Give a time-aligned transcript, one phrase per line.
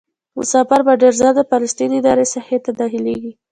[0.37, 3.31] مسافر به ډېر ژر د فلسطیني ادارې ساحې ته داخلیږي.